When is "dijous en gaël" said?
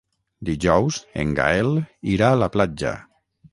0.47-1.71